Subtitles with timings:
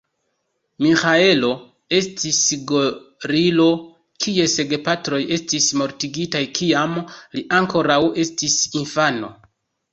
[0.83, 1.49] Miĥaelo
[1.97, 2.39] estis
[2.71, 3.67] gorilo,
[4.25, 6.99] kies gepatroj estis mortigitaj, kiam
[7.39, 9.35] li ankoraŭ estis infano.